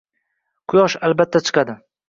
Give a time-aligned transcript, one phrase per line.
[0.73, 1.81] Quyosh, albatta chiqadi